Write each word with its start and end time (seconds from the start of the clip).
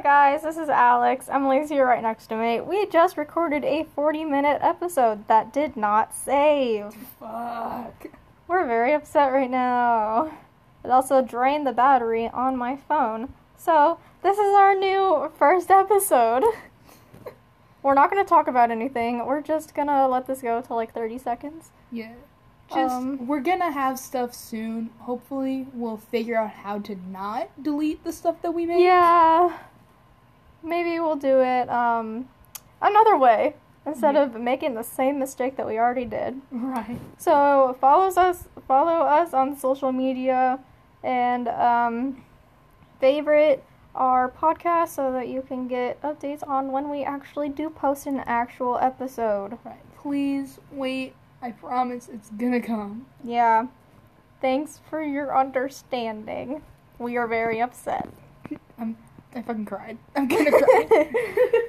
Hi 0.00 0.32
guys, 0.32 0.42
this 0.42 0.56
is 0.56 0.70
Alex. 0.70 1.28
Emily's 1.28 1.68
here 1.68 1.84
right 1.84 2.02
next 2.02 2.28
to 2.28 2.34
me. 2.34 2.58
We 2.62 2.86
just 2.86 3.18
recorded 3.18 3.64
a 3.64 3.84
40 3.94 4.24
minute 4.24 4.58
episode 4.62 5.28
that 5.28 5.52
did 5.52 5.76
not 5.76 6.14
save. 6.14 6.94
Fuck. 7.18 8.06
We're 8.48 8.66
very 8.66 8.94
upset 8.94 9.30
right 9.30 9.50
now. 9.50 10.32
It 10.82 10.90
also 10.90 11.20
drained 11.20 11.66
the 11.66 11.72
battery 11.72 12.28
on 12.28 12.56
my 12.56 12.78
phone. 12.88 13.34
So, 13.58 13.98
this 14.22 14.38
is 14.38 14.54
our 14.54 14.74
new 14.74 15.30
first 15.36 15.70
episode. 15.70 16.44
We're 17.82 17.92
not 17.92 18.10
going 18.10 18.24
to 18.24 18.28
talk 18.28 18.48
about 18.48 18.70
anything. 18.70 19.26
We're 19.26 19.42
just 19.42 19.74
going 19.74 19.88
to 19.88 20.08
let 20.08 20.26
this 20.26 20.40
go 20.40 20.62
to 20.62 20.74
like 20.74 20.94
30 20.94 21.18
seconds. 21.18 21.72
Yeah. 21.92 22.14
Just 22.70 22.94
Um, 22.94 23.26
we're 23.26 23.40
gonna 23.40 23.72
have 23.72 23.98
stuff 23.98 24.32
soon. 24.32 24.90
Hopefully, 25.00 25.66
we'll 25.74 25.96
figure 25.96 26.36
out 26.36 26.50
how 26.50 26.78
to 26.78 26.94
not 27.10 27.50
delete 27.60 28.04
the 28.04 28.12
stuff 28.12 28.40
that 28.42 28.52
we 28.52 28.64
made. 28.64 28.84
Yeah. 28.84 29.58
Maybe 30.62 31.00
we'll 31.00 31.16
do 31.16 31.40
it 31.40 31.68
um 31.70 32.28
another 32.82 33.16
way 33.16 33.54
instead 33.86 34.14
Yeah. 34.14 34.22
of 34.24 34.34
making 34.40 34.74
the 34.74 34.82
same 34.84 35.18
mistake 35.18 35.56
that 35.56 35.66
we 35.66 35.78
already 35.78 36.04
did. 36.04 36.40
Right. 36.52 36.98
So 37.18 37.76
follow 37.80 38.08
us 38.08 38.48
follow 38.68 39.04
us 39.04 39.32
on 39.34 39.56
social 39.56 39.92
media 39.92 40.58
and 41.02 41.48
um 41.48 42.22
favorite 43.00 43.64
our 43.94 44.28
podcast 44.30 44.88
so 44.90 45.10
that 45.12 45.28
you 45.28 45.42
can 45.42 45.66
get 45.66 46.00
updates 46.02 46.46
on 46.46 46.70
when 46.70 46.88
we 46.88 47.02
actually 47.02 47.48
do 47.48 47.68
post 47.70 48.06
an 48.06 48.20
actual 48.20 48.78
episode. 48.78 49.58
Right. 49.64 49.80
Please 49.98 50.58
wait. 50.70 51.14
I 51.42 51.50
promise 51.52 52.08
it's 52.12 52.30
gonna 52.30 52.60
come. 52.60 53.06
Yeah. 53.24 53.66
Thanks 54.40 54.80
for 54.88 55.02
your 55.02 55.36
understanding. 55.36 56.62
We 56.98 57.16
are 57.16 57.26
very 57.26 57.60
upset. 57.60 58.08
I'm. 58.78 58.96
I 59.34 59.42
fucking 59.42 59.64
cried. 59.66 59.98
I'm 60.16 60.26
gonna 60.28 60.50
cry. 60.50 61.12